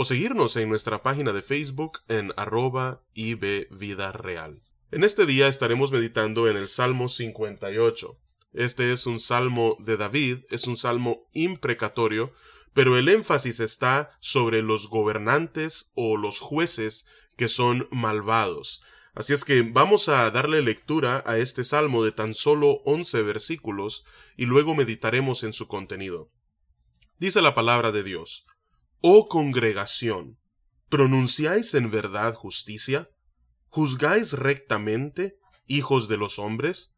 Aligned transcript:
o 0.00 0.04
seguirnos 0.06 0.56
en 0.56 0.70
nuestra 0.70 1.02
página 1.02 1.30
de 1.30 1.42
Facebook 1.42 2.00
en 2.08 2.32
arroba 2.38 3.02
Vida 3.14 4.12
Real. 4.12 4.62
En 4.92 5.04
este 5.04 5.26
día 5.26 5.46
estaremos 5.46 5.92
meditando 5.92 6.48
en 6.48 6.56
el 6.56 6.68
Salmo 6.68 7.10
58. 7.10 8.16
Este 8.54 8.92
es 8.92 9.04
un 9.04 9.20
salmo 9.20 9.76
de 9.78 9.98
David, 9.98 10.38
es 10.48 10.66
un 10.66 10.78
salmo 10.78 11.28
imprecatorio, 11.34 12.32
pero 12.72 12.96
el 12.96 13.10
énfasis 13.10 13.60
está 13.60 14.08
sobre 14.20 14.62
los 14.62 14.88
gobernantes 14.88 15.92
o 15.94 16.16
los 16.16 16.40
jueces 16.40 17.06
que 17.36 17.50
son 17.50 17.86
malvados. 17.90 18.80
Así 19.12 19.34
es 19.34 19.44
que 19.44 19.60
vamos 19.60 20.08
a 20.08 20.30
darle 20.30 20.62
lectura 20.62 21.22
a 21.26 21.36
este 21.36 21.62
salmo 21.62 22.02
de 22.02 22.12
tan 22.12 22.32
solo 22.32 22.80
11 22.86 23.20
versículos 23.20 24.06
y 24.38 24.46
luego 24.46 24.74
meditaremos 24.74 25.44
en 25.44 25.52
su 25.52 25.68
contenido. 25.68 26.30
Dice 27.18 27.42
la 27.42 27.54
palabra 27.54 27.92
de 27.92 28.02
Dios. 28.02 28.46
Oh 29.02 29.28
congregación, 29.28 30.38
¿pronunciáis 30.90 31.72
en 31.72 31.90
verdad 31.90 32.34
justicia? 32.34 33.08
¿Juzgáis 33.68 34.34
rectamente, 34.34 35.38
hijos 35.66 36.06
de 36.06 36.18
los 36.18 36.38
hombres? 36.38 36.96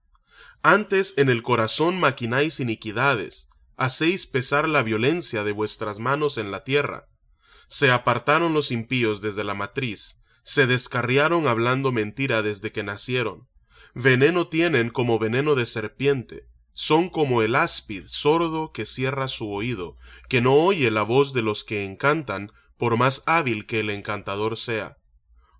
Antes 0.64 1.14
en 1.16 1.28
el 1.28 1.44
corazón 1.44 2.00
maquináis 2.00 2.58
iniquidades, 2.58 3.50
hacéis 3.76 4.26
pesar 4.26 4.68
la 4.68 4.82
violencia 4.82 5.44
de 5.44 5.52
vuestras 5.52 6.00
manos 6.00 6.38
en 6.38 6.50
la 6.50 6.64
tierra. 6.64 7.08
Se 7.68 7.92
apartaron 7.92 8.52
los 8.52 8.72
impíos 8.72 9.20
desde 9.20 9.44
la 9.44 9.54
matriz, 9.54 10.22
se 10.42 10.66
descarriaron 10.66 11.46
hablando 11.46 11.92
mentira 11.92 12.42
desde 12.42 12.72
que 12.72 12.82
nacieron. 12.82 13.48
Veneno 13.94 14.48
tienen 14.48 14.90
como 14.90 15.20
veneno 15.20 15.54
de 15.54 15.66
serpiente, 15.66 16.48
son 16.74 17.08
como 17.08 17.42
el 17.42 17.54
áspid 17.54 18.04
sordo 18.06 18.72
que 18.72 18.86
cierra 18.86 19.28
su 19.28 19.50
oído, 19.50 19.96
que 20.28 20.40
no 20.40 20.54
oye 20.54 20.90
la 20.90 21.02
voz 21.02 21.32
de 21.32 21.42
los 21.42 21.64
que 21.64 21.84
encantan, 21.84 22.52
por 22.76 22.96
más 22.96 23.22
hábil 23.26 23.66
que 23.66 23.80
el 23.80 23.90
encantador 23.90 24.56
sea. 24.56 24.98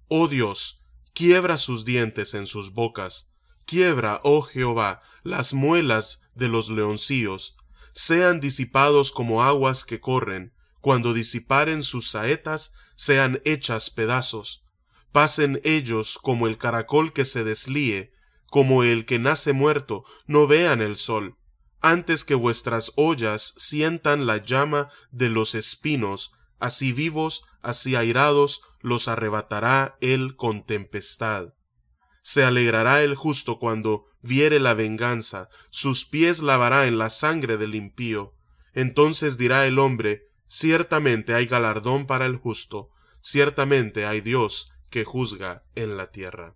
Oh 0.09 0.29
Dios, 0.29 0.85
quiebra 1.15 1.59
sus 1.59 1.85
dientes 1.85 2.35
en 2.35 2.47
sus 2.47 2.73
bocas, 2.73 3.31
quiebra, 3.65 4.21
oh 4.25 4.43
Jehová, 4.43 5.01
las 5.23 5.55
muelas 5.55 6.23
de 6.35 6.49
los 6.49 6.69
leoncillos, 6.71 7.57
sean 7.93 8.41
disipados 8.41 9.13
como 9.13 9.43
aguas 9.43 9.85
que 9.85 10.01
corren, 10.01 10.55
cuando 10.81 11.13
disiparen 11.13 11.83
sus 11.83 12.11
saetas, 12.11 12.73
sean 12.97 13.41
hechas 13.45 13.91
pedazos. 13.91 14.65
Pasen 15.13 15.61
ellos 15.63 16.19
como 16.21 16.47
el 16.47 16.59
caracol 16.59 17.13
que 17.13 17.25
se 17.25 17.45
deslíe, 17.45 18.13
como 18.53 18.85
el 18.85 19.07
que 19.07 19.19
nace 19.19 19.55
muerto, 19.55 20.05
no 20.27 20.47
vean 20.47 20.83
el 20.83 20.97
sol, 20.97 21.39
antes 21.81 22.23
que 22.27 22.35
vuestras 22.35 22.93
ollas 22.97 23.55
sientan 23.57 24.27
la 24.27 24.37
llama 24.37 24.91
de 25.11 25.31
los 25.31 25.55
espinos, 25.55 26.33
así 26.59 26.93
vivos, 26.93 27.45
así 27.63 27.97
airados, 27.97 28.61
los 28.83 29.09
arrebatará 29.09 29.97
él 30.03 30.37
con 30.37 30.67
tempestad. 30.67 31.55
Se 32.21 32.45
alegrará 32.45 33.03
el 33.03 33.15
justo 33.15 33.59
cuando 33.59 34.05
viere 34.21 34.61
la 34.61 34.75
venganza, 34.75 35.49
sus 35.71 36.05
pies 36.05 36.43
lavará 36.43 36.87
en 36.87 36.99
la 36.99 37.09
sangre 37.09 37.57
del 37.57 37.75
impío. 37.75 38.35
Entonces 38.75 39.39
dirá 39.39 39.65
el 39.67 39.79
hombre, 39.79 40.27
ciertamente 40.47 41.33
hay 41.33 41.47
galardón 41.47 42.07
para 42.07 42.27
el 42.27 42.37
justo, 42.37 42.91
ciertamente 43.23 44.05
hay 44.05 44.21
Dios 44.21 44.73
que 44.91 45.05
juzga 45.05 45.65
en 45.75 45.97
la 45.97 46.11
tierra. 46.11 46.55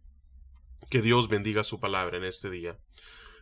Que 0.89 1.03
Dios 1.03 1.29
bendiga 1.29 1.65
su 1.65 1.81
palabra 1.81 2.17
en 2.17 2.25
este 2.25 2.51
día. 2.51 2.79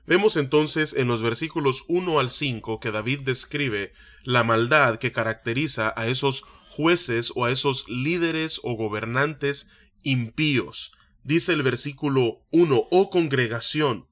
Vemos 0.07 0.37
entonces 0.37 0.95
en 0.95 1.09
los 1.09 1.23
versículos 1.23 1.85
1 1.89 2.19
al 2.19 2.31
5 2.31 2.79
que 2.79 2.91
David 2.91 3.21
describe 3.21 3.93
la 4.23 4.45
maldad 4.45 4.99
que 4.99 5.13
caracteriza 5.13 5.95
a 5.97 6.07
esos 6.07 6.45
jueces 6.69 7.33
o 7.35 7.47
a 7.47 7.51
esos 7.51 7.89
líderes 7.89 8.61
o 8.65 8.77
gobernantes 8.77 9.71
impíos. 10.03 10.93
Dice 11.23 11.55
el 11.55 11.63
versículo 11.63 12.45
1, 12.51 12.89
oh 12.91 13.11
congregación, 13.11 14.07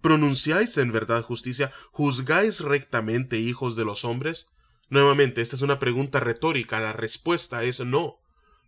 ¿pronunciáis 0.00 0.76
en 0.78 0.90
verdad 0.90 1.22
justicia? 1.22 1.70
¿Juzgáis 1.92 2.60
rectamente 2.60 3.38
hijos 3.38 3.76
de 3.76 3.84
los 3.84 4.04
hombres? 4.04 4.48
Nuevamente, 4.88 5.42
esta 5.42 5.54
es 5.54 5.62
una 5.62 5.78
pregunta 5.78 6.18
retórica, 6.18 6.80
la 6.80 6.92
respuesta 6.92 7.62
es 7.62 7.80
no. 7.80 8.18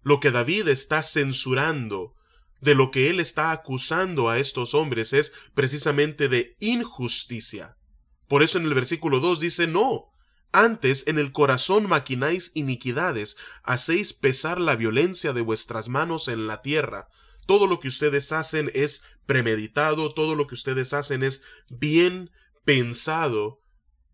Lo 0.02 0.20
que 0.20 0.30
David 0.30 0.68
está 0.68 1.02
censurando 1.02 2.14
de 2.60 2.74
lo 2.74 2.90
que 2.90 3.10
él 3.10 3.20
está 3.20 3.52
acusando 3.52 4.28
a 4.28 4.38
estos 4.38 4.74
hombres 4.74 5.12
es 5.12 5.32
precisamente 5.54 6.28
de 6.28 6.56
injusticia. 6.58 7.76
Por 8.26 8.42
eso 8.42 8.58
en 8.58 8.64
el 8.64 8.74
versículo 8.74 9.20
2 9.20 9.40
dice, 9.40 9.66
no, 9.66 10.06
antes 10.52 11.06
en 11.06 11.18
el 11.18 11.32
corazón 11.32 11.86
maquináis 11.86 12.52
iniquidades, 12.54 13.36
hacéis 13.62 14.12
pesar 14.12 14.60
la 14.60 14.76
violencia 14.76 15.32
de 15.32 15.42
vuestras 15.42 15.88
manos 15.88 16.28
en 16.28 16.46
la 16.46 16.62
tierra. 16.62 17.08
Todo 17.46 17.66
lo 17.66 17.80
que 17.80 17.88
ustedes 17.88 18.32
hacen 18.32 18.70
es 18.74 19.02
premeditado, 19.26 20.12
todo 20.12 20.34
lo 20.34 20.46
que 20.46 20.54
ustedes 20.54 20.92
hacen 20.92 21.22
es 21.22 21.42
bien 21.70 22.30
pensado, 22.64 23.60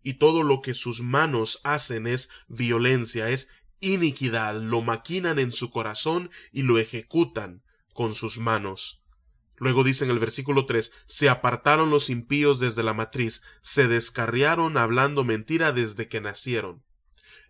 y 0.01 0.13
todo 0.13 0.43
lo 0.43 0.61
que 0.61 0.75
sus 0.75 1.01
manos 1.01 1.59
hacen 1.63 2.05
es 2.05 2.29
violencia, 2.47 3.29
es 3.29 3.49
iniquidad, 3.79 4.61
lo 4.61 4.81
maquinan 4.81 5.39
en 5.39 5.51
su 5.51 5.71
corazón 5.71 6.29
y 6.51 6.61
lo 6.61 6.77
ejecutan 6.77 7.64
con 7.95 8.13
sus 8.13 8.37
manos. 8.37 9.01
Luego 9.55 9.85
dice 9.85 10.03
en 10.03 10.11
el 10.11 10.19
versículo 10.19 10.65
3, 10.65 10.91
se 11.05 11.29
apartaron 11.29 11.89
los 11.89 12.09
impíos 12.09 12.59
desde 12.59 12.83
la 12.83 12.93
matriz, 12.93 13.41
se 13.61 13.87
descarriaron 13.87 14.75
hablando 14.75 15.23
mentira 15.23 15.71
desde 15.71 16.09
que 16.09 16.19
nacieron. 16.19 16.83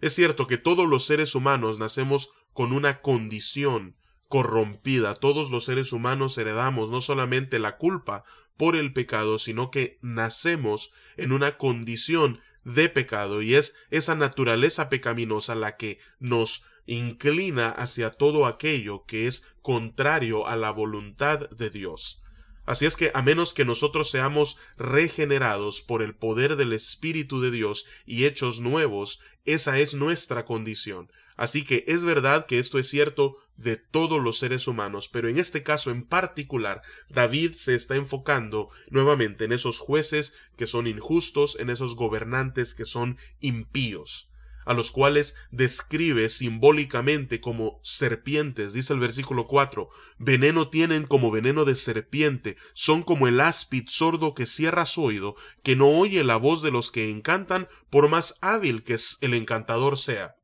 Es 0.02 0.14
cierto 0.14 0.46
que 0.46 0.60
todos 0.60 0.88
los 0.88 1.04
seres 1.04 1.34
humanos 1.34 1.80
nacemos 1.80 2.30
con 2.54 2.74
una 2.74 3.00
condición 3.00 3.98
corrompida, 4.28 5.16
todos 5.16 5.50
los 5.50 5.66
seres 5.66 5.92
humanos 5.94 6.38
heredamos 6.38 6.92
no 6.92 7.02
solamente 7.02 7.58
la 7.58 7.78
culpa 7.78 8.24
por 8.56 8.76
el 8.76 8.94
pecado, 8.94 9.40
sino 9.40 9.72
que 9.72 9.98
nacemos 10.04 10.92
en 11.18 11.32
una 11.32 11.58
condición 11.58 12.40
de 12.64 12.88
pecado 12.88 13.42
y 13.42 13.56
es 13.56 13.76
esa 13.90 14.14
naturaleza 14.14 14.90
pecaminosa 14.90 15.56
la 15.56 15.76
que 15.76 16.00
nos 16.20 16.66
inclina 16.86 17.70
hacia 17.70 18.12
todo 18.12 18.46
aquello 18.46 19.06
que 19.06 19.28
es 19.28 19.56
contrario 19.62 20.48
a 20.48 20.56
la 20.56 20.72
voluntad 20.72 21.50
de 21.50 21.70
Dios. 21.70 22.22
Así 22.66 22.86
es 22.86 22.96
que 22.96 23.12
a 23.14 23.22
menos 23.22 23.54
que 23.54 23.64
nosotros 23.64 24.10
seamos 24.10 24.58
regenerados 24.78 25.82
por 25.82 26.02
el 26.02 26.16
poder 26.16 26.56
del 26.56 26.74
Espíritu 26.74 27.40
de 27.40 27.52
Dios 27.52 27.86
y 28.08 28.26
hechos 28.26 28.60
nuevos, 28.60 29.20
esa 29.46 29.78
es 29.78 29.94
nuestra 29.94 30.46
condición. 30.46 31.12
Así 31.36 31.64
que 31.64 31.84
es 31.88 32.04
verdad 32.04 32.48
que 32.48 32.58
esto 32.58 32.80
es 32.80 32.90
cierto 32.90 33.36
de 33.56 33.78
todos 33.78 34.22
los 34.22 34.40
seres 34.40 34.68
humanos, 34.68 35.10
pero 35.10 35.30
en 35.30 35.38
este 35.38 35.62
caso 35.62 35.92
en 35.92 36.04
particular, 36.04 36.82
David 37.10 37.54
se 37.54 37.76
está 37.76 37.96
enfocando 37.96 38.70
nuevamente 38.90 39.46
en 39.46 39.52
esos 39.52 39.78
jueces 39.78 40.34
que 40.58 40.66
son 40.66 40.88
injustos, 40.88 41.58
en 41.60 41.70
esos 41.70 41.96
gobernantes 41.96 42.74
que 42.74 42.86
son 42.86 43.18
impíos 43.42 44.30
a 44.66 44.74
los 44.74 44.92
cuales 44.92 45.36
describe 45.52 46.28
simbólicamente 46.30 47.40
como 47.40 47.80
serpientes, 47.84 48.74
dice 48.74 48.94
el 48.94 49.00
versículo 49.00 49.48
4, 49.48 49.88
veneno 50.18 50.68
tienen 50.68 51.06
como 51.06 51.32
veneno 51.32 51.66
de 51.66 51.76
serpiente, 51.76 52.58
son 52.74 53.04
como 53.04 53.28
el 53.28 53.40
áspid 53.40 53.86
sordo 53.88 54.34
que 54.34 54.46
cierra 54.46 54.86
su 54.86 55.04
oído, 55.04 55.36
que 55.64 55.76
no 55.76 55.88
oye 55.88 56.24
la 56.24 56.38
voz 56.38 56.62
de 56.62 56.72
los 56.72 56.92
que 56.92 57.12
encantan, 57.12 57.68
por 57.90 58.10
más 58.10 58.38
hábil 58.42 58.84
que 58.84 58.98
el 59.22 59.34
encantador 59.34 59.98
sea. 59.98 60.36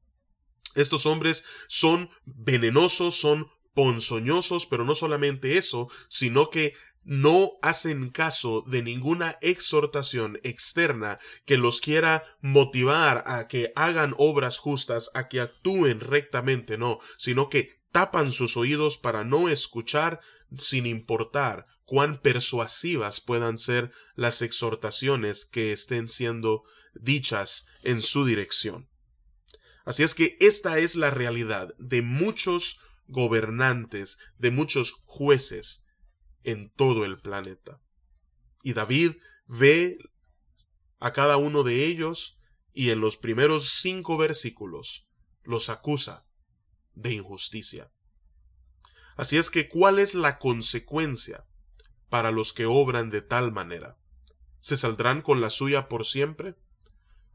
Estos 0.76 1.06
hombres 1.06 1.44
son 1.68 2.10
venenosos, 2.26 3.16
son 3.16 3.50
ponzoñosos, 3.74 4.66
pero 4.66 4.86
no 4.86 4.96
solamente 4.96 5.58
eso, 5.58 5.90
sino 6.10 6.50
que 6.50 6.74
no 7.04 7.54
hacen 7.62 8.10
caso 8.10 8.64
de 8.68 8.84
ninguna 8.84 9.38
exhortación 9.42 10.40
externa 10.44 11.18
que 11.46 11.58
los 11.58 11.82
quiera 11.82 12.24
motivar 12.42 13.24
a 13.26 13.48
que 13.48 13.72
hagan 13.76 14.14
obras 14.18 14.60
justas, 14.60 15.10
a 15.14 15.28
que 15.28 15.40
actúen 15.42 16.00
rectamente, 16.00 16.78
no, 16.78 17.00
sino 17.18 17.50
que 17.50 17.82
tapan 17.92 18.32
sus 18.32 18.56
oídos 18.56 18.98
para 18.98 19.24
no 19.24 19.50
escuchar 19.50 20.22
sin 20.58 20.86
importar 20.86 21.66
cuán 21.86 22.22
persuasivas 22.22 23.20
puedan 23.20 23.58
ser 23.58 23.92
las 24.16 24.42
exhortaciones 24.42 25.46
que 25.46 25.74
estén 25.74 26.08
siendo 26.08 26.64
dichas 26.94 27.68
en 27.84 28.02
su 28.02 28.26
dirección. 28.26 28.90
Así 29.84 30.04
es 30.04 30.14
que 30.14 30.38
esta 30.40 30.78
es 30.78 30.96
la 30.96 31.10
realidad 31.10 31.74
de 31.80 32.02
muchos 32.02 32.80
gobernantes, 33.08 34.20
de 34.38 34.52
muchos 34.52 35.02
jueces 35.06 35.88
en 36.44 36.70
todo 36.70 37.06
el 37.06 37.20
planeta. 37.20 37.80
Y 38.64 38.74
David 38.74 39.12
ve 39.48 39.98
a 41.00 41.14
cada 41.14 41.38
uno 41.38 41.64
de 41.64 41.86
ellos 41.86 42.40
y 42.74 42.92
en 42.92 43.02
los 43.02 43.18
primeros 43.18 43.70
cinco 43.82 44.18
versículos 44.18 45.08
los 45.44 45.70
acusa 45.70 46.26
de 46.94 47.14
injusticia. 47.14 47.92
Así 49.16 49.38
es 49.38 49.50
que, 49.50 49.68
¿cuál 49.68 50.00
es 50.00 50.14
la 50.14 50.40
consecuencia 50.40 51.46
para 52.10 52.32
los 52.32 52.54
que 52.54 52.66
obran 52.66 53.10
de 53.10 53.22
tal 53.22 53.52
manera? 53.52 53.98
¿Se 54.60 54.78
saldrán 54.78 55.22
con 55.22 55.42
la 55.42 55.50
suya 55.50 55.88
por 55.88 56.06
siempre? 56.06 56.56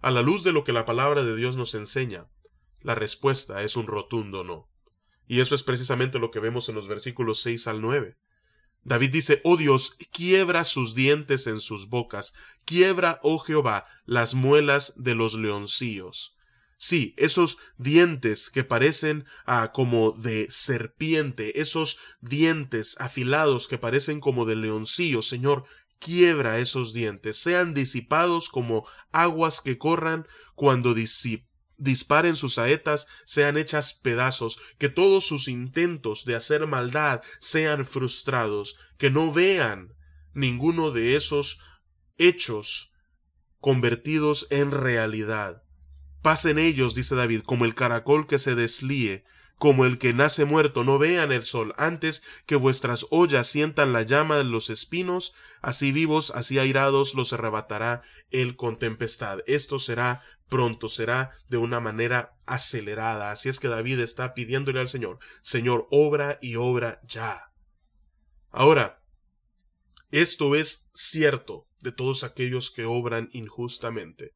A 0.00 0.10
la 0.10 0.22
luz 0.22 0.44
de 0.44 0.52
lo 0.52 0.64
que 0.64 0.72
la 0.72 0.86
palabra 0.86 1.24
de 1.24 1.36
Dios 1.36 1.56
nos 1.56 1.74
enseña, 1.74 2.28
la 2.80 2.94
respuesta 2.94 3.62
es 3.62 3.76
un 3.76 3.86
rotundo 3.86 4.44
no. 4.44 4.70
Y 5.26 5.40
eso 5.40 5.54
es 5.54 5.64
precisamente 5.64 6.18
lo 6.18 6.30
que 6.30 6.38
vemos 6.38 6.68
en 6.68 6.76
los 6.76 6.86
versículos 6.86 7.40
6 7.40 7.66
al 7.66 7.80
9. 7.80 8.16
David 8.86 9.10
dice, 9.10 9.40
oh 9.42 9.56
Dios, 9.56 9.96
quiebra 10.12 10.62
sus 10.62 10.94
dientes 10.94 11.48
en 11.48 11.58
sus 11.58 11.88
bocas, 11.88 12.34
quiebra, 12.64 13.18
oh 13.24 13.40
Jehová, 13.40 13.82
las 14.04 14.34
muelas 14.34 14.92
de 14.94 15.16
los 15.16 15.34
leoncillos. 15.34 16.36
Sí, 16.78 17.12
esos 17.16 17.58
dientes 17.78 18.48
que 18.48 18.62
parecen 18.62 19.24
ah, 19.44 19.72
como 19.72 20.12
de 20.12 20.46
serpiente, 20.50 21.60
esos 21.60 21.98
dientes 22.20 22.94
afilados 23.00 23.66
que 23.66 23.76
parecen 23.76 24.20
como 24.20 24.44
de 24.44 24.54
leoncillo, 24.54 25.20
Señor, 25.20 25.64
quiebra 25.98 26.60
esos 26.60 26.92
dientes, 26.92 27.38
sean 27.38 27.74
disipados 27.74 28.48
como 28.48 28.86
aguas 29.10 29.60
que 29.60 29.78
corran 29.78 30.28
cuando 30.54 30.94
disparen 31.78 32.36
sus 32.36 32.54
saetas, 32.54 33.06
sean 33.24 33.56
hechas 33.56 33.94
pedazos, 33.94 34.58
que 34.78 34.88
todos 34.88 35.26
sus 35.26 35.48
intentos 35.48 36.24
de 36.24 36.36
hacer 36.36 36.66
maldad 36.66 37.22
sean 37.38 37.84
frustrados, 37.84 38.76
que 38.98 39.10
no 39.10 39.32
vean 39.32 39.94
ninguno 40.32 40.90
de 40.90 41.16
esos 41.16 41.60
hechos 42.18 42.92
convertidos 43.60 44.46
en 44.50 44.70
realidad. 44.70 45.62
Pasen 46.22 46.58
ellos, 46.58 46.94
dice 46.94 47.14
David, 47.14 47.42
como 47.42 47.64
el 47.64 47.74
caracol 47.74 48.26
que 48.26 48.38
se 48.38 48.54
deslíe 48.54 49.24
como 49.58 49.86
el 49.86 49.98
que 49.98 50.12
nace 50.12 50.44
muerto, 50.44 50.84
no 50.84 50.98
vean 50.98 51.32
el 51.32 51.42
sol, 51.42 51.72
antes 51.76 52.22
que 52.44 52.56
vuestras 52.56 53.06
ollas 53.10 53.46
sientan 53.46 53.92
la 53.92 54.02
llama 54.02 54.36
de 54.36 54.44
los 54.44 54.68
espinos, 54.68 55.32
así 55.62 55.92
vivos, 55.92 56.30
así 56.34 56.58
airados 56.58 57.14
los 57.14 57.32
arrebatará 57.32 58.02
él 58.30 58.56
con 58.56 58.78
tempestad. 58.78 59.38
Esto 59.46 59.78
será 59.78 60.22
pronto, 60.48 60.88
será 60.88 61.30
de 61.48 61.56
una 61.56 61.80
manera 61.80 62.36
acelerada. 62.46 63.30
Así 63.30 63.48
es 63.48 63.60
que 63.60 63.68
David 63.68 64.00
está 64.00 64.34
pidiéndole 64.34 64.80
al 64.80 64.88
Señor, 64.88 65.18
Señor, 65.42 65.86
obra 65.90 66.38
y 66.40 66.56
obra 66.56 67.00
ya. 67.06 67.52
Ahora, 68.50 69.02
esto 70.10 70.54
es 70.54 70.88
cierto 70.94 71.68
de 71.80 71.92
todos 71.92 72.24
aquellos 72.24 72.70
que 72.70 72.84
obran 72.84 73.28
injustamente. 73.32 74.34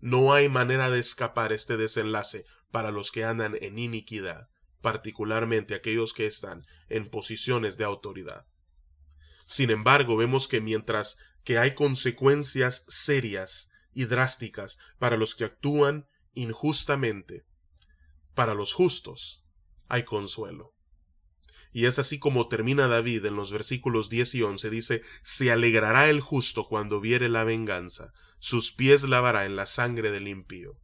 No 0.00 0.32
hay 0.32 0.48
manera 0.48 0.90
de 0.90 0.98
escapar 0.98 1.52
este 1.52 1.76
desenlace 1.76 2.44
para 2.70 2.90
los 2.90 3.10
que 3.10 3.24
andan 3.24 3.56
en 3.60 3.78
iniquidad, 3.78 4.48
particularmente 4.80 5.74
aquellos 5.74 6.12
que 6.12 6.26
están 6.26 6.62
en 6.88 7.10
posiciones 7.10 7.76
de 7.76 7.84
autoridad. 7.84 8.46
Sin 9.46 9.70
embargo, 9.70 10.16
vemos 10.16 10.48
que 10.48 10.60
mientras 10.60 11.18
que 11.44 11.58
hay 11.58 11.74
consecuencias 11.74 12.84
serias 12.88 13.69
y 13.92 14.04
drásticas 14.06 14.78
para 14.98 15.16
los 15.16 15.34
que 15.34 15.44
actúan 15.44 16.08
injustamente, 16.34 17.44
para 18.34 18.54
los 18.54 18.72
justos 18.72 19.44
hay 19.88 20.04
consuelo. 20.04 20.74
Y 21.72 21.86
es 21.86 21.98
así 21.98 22.18
como 22.18 22.48
termina 22.48 22.88
David 22.88 23.26
en 23.26 23.36
los 23.36 23.52
versículos 23.52 24.08
10 24.08 24.34
y 24.36 24.42
11, 24.42 24.70
dice, 24.70 25.02
Se 25.22 25.52
alegrará 25.52 26.08
el 26.10 26.20
justo 26.20 26.66
cuando 26.66 27.00
viere 27.00 27.28
la 27.28 27.44
venganza, 27.44 28.12
sus 28.38 28.72
pies 28.72 29.04
lavará 29.04 29.44
en 29.44 29.54
la 29.54 29.66
sangre 29.66 30.10
del 30.10 30.26
impío. 30.26 30.80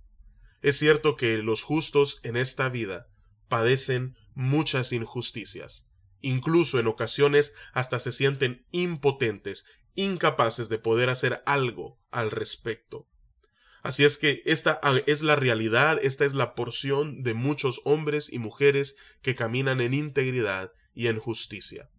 Es 0.62 0.79
cierto 0.79 1.17
que 1.17 1.38
los 1.38 1.62
justos 1.62 2.20
en 2.23 2.37
esta 2.37 2.69
vida 2.69 3.06
padecen 3.49 4.17
muchas 4.35 4.93
injusticias. 4.93 5.88
Incluso 6.20 6.79
en 6.79 6.87
ocasiones 6.87 7.55
hasta 7.73 7.99
se 7.99 8.12
sienten 8.12 8.67
impotentes, 8.70 9.64
incapaces 9.96 10.69
de 10.69 10.78
poder 10.78 11.10
hacer 11.10 11.43
algo 11.46 12.00
al 12.10 12.31
respecto. 12.31 13.08
Así 13.82 14.04
es 14.04 14.16
que 14.16 14.43
esta 14.46 14.81
es 15.06 15.22
la 15.22 15.37
realidad, 15.37 15.98
esta 16.02 16.25
es 16.25 16.34
la 16.34 16.54
porción 16.54 17.22
de 17.22 17.34
muchos 17.34 17.81
hombres 17.84 18.32
y 18.32 18.38
mujeres 18.38 18.96
que 19.22 19.34
caminan 19.34 19.81
en 19.81 19.94
integridad 19.94 20.72
y 20.94 21.08
en 21.08 21.19
justicia. 21.19 21.90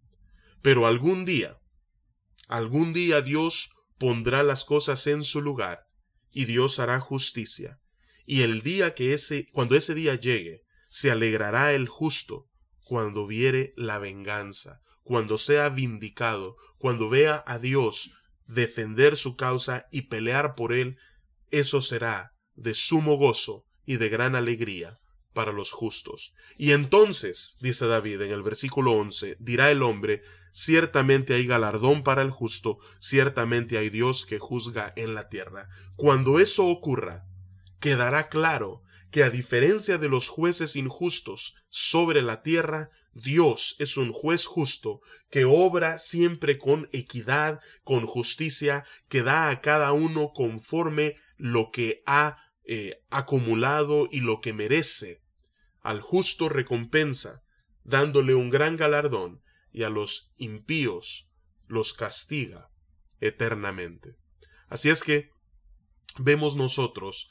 Pero 0.62 0.88
algún 0.88 1.26
día, 1.26 1.60
algún 2.48 2.94
día 2.94 3.22
Dios 3.22 3.72
pondrá 3.98 4.44
las 4.44 4.66
cosas 4.66 5.08
en 5.08 5.24
su 5.24 5.42
lugar 5.42 5.88
y 6.32 6.46
Dios 6.46 6.80
hará 6.80 7.00
justicia 7.00 7.80
y 8.28 8.42
el 8.42 8.62
día 8.62 8.94
que 8.94 9.14
ese, 9.14 9.48
cuando 9.54 9.76
ese 9.78 9.96
día 9.96 10.14
llegue, 10.16 10.66
se 10.90 11.10
alegrará 11.10 11.74
el 11.74 11.88
justo 11.88 12.50
cuando 12.84 13.26
viere 13.26 13.72
la 13.78 14.00
venganza, 14.00 14.82
cuando 15.08 15.38
sea 15.38 15.70
vindicado, 15.70 16.58
cuando 16.78 17.08
vea 17.08 17.42
a 17.48 17.60
Dios 17.60 18.12
defender 18.46 19.16
su 19.16 19.38
causa 19.38 19.88
y 19.90 20.04
pelear 20.04 20.54
por 20.54 20.74
él, 20.74 20.98
eso 21.50 21.82
será 21.82 22.36
de 22.56 22.76
sumo 22.76 23.16
gozo 23.16 23.66
y 23.86 23.96
de 23.96 24.10
gran 24.10 24.36
alegría 24.36 25.00
para 25.32 25.54
los 25.54 25.72
justos. 25.72 26.34
Y 26.58 26.74
entonces, 26.74 27.56
dice 27.62 27.88
David 27.88 28.22
en 28.22 28.32
el 28.32 28.44
versículo 28.44 28.92
11, 28.92 29.38
dirá 29.40 29.72
el 29.72 29.82
hombre, 29.82 30.24
ciertamente 30.52 31.36
hay 31.36 31.48
galardón 31.48 32.04
para 32.04 32.22
el 32.22 32.32
justo, 32.32 32.78
ciertamente 33.00 33.78
hay 33.78 33.90
Dios 33.90 34.26
que 34.26 34.40
juzga 34.40 34.92
en 34.98 35.14
la 35.14 35.30
tierra. 35.30 35.70
Cuando 35.96 36.40
eso 36.40 36.68
ocurra, 36.68 37.26
quedará 37.80 38.28
claro 38.28 38.84
que 39.10 39.24
a 39.24 39.30
diferencia 39.30 39.98
de 39.98 40.10
los 40.10 40.28
jueces 40.28 40.76
injustos 40.76 41.56
sobre 41.70 42.22
la 42.22 42.42
tierra, 42.42 42.90
Dios 43.18 43.76
es 43.80 43.98
un 43.98 44.14
juez 44.14 44.46
justo 44.46 45.02
que 45.32 45.46
obra 45.46 45.98
siempre 45.98 46.60
con 46.60 46.88
equidad, 46.92 47.60
con 47.84 48.06
justicia, 48.06 48.86
que 49.10 49.24
da 49.24 49.50
a 49.50 49.62
cada 49.62 49.92
uno 49.92 50.34
conforme 50.34 51.16
lo 51.38 51.72
que 51.72 52.04
ha 52.06 52.38
eh, 52.66 53.02
acumulado 53.10 54.08
y 54.12 54.22
lo 54.22 54.40
que 54.40 54.54
merece. 54.54 55.24
Al 55.82 56.00
justo 56.00 56.48
recompensa, 56.48 57.44
dándole 57.84 58.36
un 58.36 58.52
gran 58.52 58.78
galardón, 58.78 59.42
y 59.72 59.84
a 59.84 59.90
los 59.90 60.34
impíos 60.38 61.30
los 61.68 61.94
castiga 61.94 62.70
eternamente. 63.20 64.16
Así 64.70 64.90
es 64.90 65.04
que 65.04 65.32
vemos 66.18 66.56
nosotros 66.56 67.30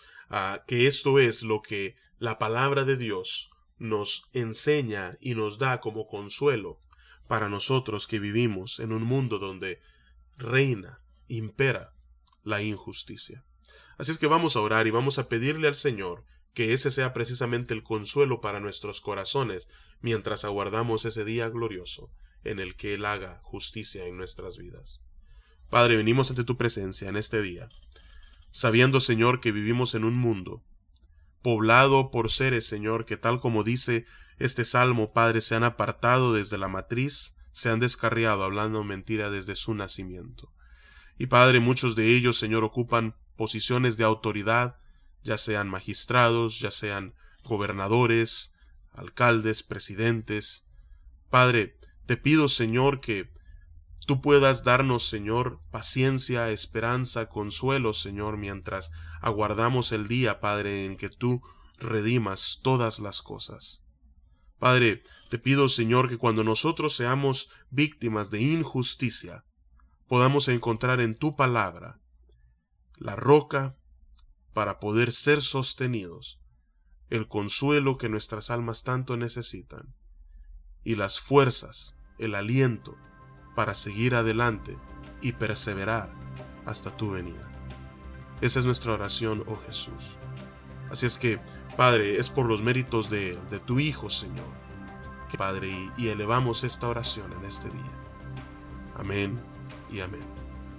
que 0.66 0.86
esto 0.86 1.20
es 1.20 1.42
lo 1.42 1.62
que 1.62 1.94
la 2.18 2.38
palabra 2.38 2.84
de 2.84 2.96
Dios 2.96 3.50
nos 3.78 4.28
enseña 4.32 5.12
y 5.20 5.34
nos 5.34 5.58
da 5.58 5.80
como 5.80 6.06
consuelo 6.06 6.78
para 7.26 7.48
nosotros 7.48 8.06
que 8.06 8.20
vivimos 8.20 8.78
en 8.80 8.92
un 8.92 9.02
mundo 9.02 9.38
donde 9.38 9.80
reina, 10.36 11.00
impera 11.28 11.94
la 12.44 12.62
injusticia. 12.62 13.44
Así 13.98 14.12
es 14.12 14.18
que 14.18 14.26
vamos 14.26 14.56
a 14.56 14.60
orar 14.60 14.86
y 14.86 14.90
vamos 14.90 15.18
a 15.18 15.28
pedirle 15.28 15.68
al 15.68 15.74
Señor 15.74 16.24
que 16.54 16.72
ese 16.72 16.90
sea 16.90 17.12
precisamente 17.12 17.74
el 17.74 17.82
consuelo 17.82 18.40
para 18.40 18.60
nuestros 18.60 19.00
corazones 19.00 19.68
mientras 20.00 20.44
aguardamos 20.44 21.04
ese 21.04 21.24
día 21.24 21.48
glorioso 21.48 22.10
en 22.44 22.60
el 22.60 22.76
que 22.76 22.94
Él 22.94 23.04
haga 23.04 23.40
justicia 23.42 24.06
en 24.06 24.16
nuestras 24.16 24.56
vidas. 24.56 25.02
Padre, 25.68 25.96
venimos 25.96 26.30
ante 26.30 26.44
tu 26.44 26.56
presencia 26.56 27.08
en 27.08 27.16
este 27.16 27.42
día 27.42 27.68
sabiendo, 28.56 29.00
Señor, 29.00 29.40
que 29.40 29.52
vivimos 29.52 29.94
en 29.94 30.04
un 30.04 30.16
mundo 30.16 30.62
poblado 31.46 32.10
por 32.10 32.28
seres, 32.28 32.66
Señor, 32.66 33.04
que 33.04 33.16
tal 33.16 33.38
como 33.38 33.62
dice 33.62 34.04
este 34.40 34.64
salmo, 34.64 35.12
Padre, 35.12 35.40
se 35.40 35.54
han 35.54 35.62
apartado 35.62 36.32
desde 36.32 36.58
la 36.58 36.66
matriz, 36.66 37.36
se 37.52 37.70
han 37.70 37.78
descarriado 37.78 38.42
hablando 38.42 38.82
mentira 38.82 39.30
desde 39.30 39.54
su 39.54 39.72
nacimiento. 39.72 40.52
Y 41.16 41.26
Padre, 41.28 41.60
muchos 41.60 41.94
de 41.94 42.16
ellos, 42.16 42.36
Señor, 42.36 42.64
ocupan 42.64 43.14
posiciones 43.36 43.96
de 43.96 44.02
autoridad, 44.02 44.80
ya 45.22 45.38
sean 45.38 45.68
magistrados, 45.68 46.58
ya 46.58 46.72
sean 46.72 47.14
gobernadores, 47.44 48.56
alcaldes, 48.92 49.62
presidentes. 49.62 50.66
Padre, 51.30 51.78
te 52.06 52.16
pido, 52.16 52.48
Señor, 52.48 52.98
que 53.00 53.30
tú 54.06 54.20
puedas 54.20 54.64
darnos, 54.64 55.08
Señor, 55.08 55.60
paciencia, 55.70 56.50
esperanza, 56.50 57.28
consuelo, 57.28 57.92
Señor, 57.92 58.36
mientras 58.36 58.92
aguardamos 59.20 59.92
el 59.92 60.08
día, 60.08 60.40
Padre, 60.40 60.86
en 60.86 60.96
que 60.96 61.10
tú 61.10 61.42
redimas 61.78 62.60
todas 62.62 63.00
las 63.00 63.20
cosas. 63.20 63.82
Padre, 64.58 65.02
te 65.28 65.38
pido, 65.38 65.68
Señor, 65.68 66.08
que 66.08 66.16
cuando 66.16 66.44
nosotros 66.44 66.94
seamos 66.96 67.50
víctimas 67.70 68.30
de 68.30 68.40
injusticia, 68.40 69.44
podamos 70.06 70.48
encontrar 70.48 71.00
en 71.00 71.14
tu 71.14 71.36
palabra 71.36 72.00
la 72.96 73.16
roca 73.16 73.76
para 74.54 74.80
poder 74.80 75.12
ser 75.12 75.42
sostenidos, 75.42 76.40
el 77.10 77.28
consuelo 77.28 77.98
que 77.98 78.08
nuestras 78.08 78.50
almas 78.50 78.84
tanto 78.84 79.16
necesitan. 79.16 79.94
y 80.84 80.94
las 80.94 81.18
fuerzas, 81.18 81.96
el 82.16 82.36
aliento 82.36 82.96
para 83.56 83.74
seguir 83.74 84.14
adelante 84.14 84.76
y 85.20 85.32
perseverar 85.32 86.12
hasta 86.64 86.96
tu 86.96 87.10
venida. 87.10 87.50
Esa 88.40 88.60
es 88.60 88.66
nuestra 88.66 88.92
oración, 88.92 89.42
oh 89.48 89.56
Jesús. 89.66 90.16
Así 90.90 91.06
es 91.06 91.18
que, 91.18 91.40
Padre, 91.76 92.18
es 92.18 92.30
por 92.30 92.46
los 92.46 92.62
méritos 92.62 93.10
de, 93.10 93.36
de 93.50 93.58
tu 93.58 93.80
Hijo, 93.80 94.10
Señor, 94.10 94.46
que 95.28 95.38
Padre, 95.38 95.70
y 95.96 96.08
elevamos 96.08 96.62
esta 96.62 96.86
oración 96.86 97.32
en 97.32 97.44
este 97.44 97.70
día. 97.70 97.92
Amén 98.94 99.40
y 99.90 100.00
amén. 100.00 100.24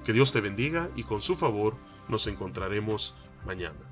Que 0.06 0.14
Dios 0.14 0.32
te 0.32 0.40
bendiga 0.40 0.90
y 0.96 1.04
con 1.04 1.22
su 1.22 1.36
favor 1.36 1.76
nos 2.08 2.28
encontraremos 2.28 3.16
mañana. 3.46 3.87